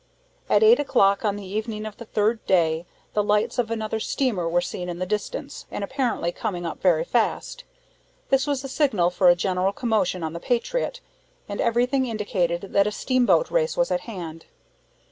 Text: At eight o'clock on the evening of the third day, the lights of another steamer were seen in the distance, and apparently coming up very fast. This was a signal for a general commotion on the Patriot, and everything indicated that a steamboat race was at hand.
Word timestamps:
At 0.49 0.63
eight 0.63 0.79
o'clock 0.79 1.23
on 1.23 1.35
the 1.35 1.45
evening 1.45 1.85
of 1.85 1.97
the 1.97 2.05
third 2.05 2.43
day, 2.47 2.87
the 3.13 3.21
lights 3.23 3.59
of 3.59 3.69
another 3.69 3.99
steamer 3.99 4.49
were 4.49 4.59
seen 4.59 4.89
in 4.89 4.97
the 4.97 5.05
distance, 5.05 5.67
and 5.69 5.83
apparently 5.83 6.31
coming 6.31 6.65
up 6.65 6.81
very 6.81 7.03
fast. 7.03 7.65
This 8.31 8.47
was 8.47 8.63
a 8.63 8.67
signal 8.67 9.11
for 9.11 9.29
a 9.29 9.35
general 9.35 9.71
commotion 9.71 10.23
on 10.23 10.33
the 10.33 10.39
Patriot, 10.39 11.01
and 11.47 11.61
everything 11.61 12.07
indicated 12.07 12.69
that 12.73 12.87
a 12.87 12.91
steamboat 12.91 13.51
race 13.51 13.77
was 13.77 13.91
at 13.91 13.99
hand. 14.09 14.45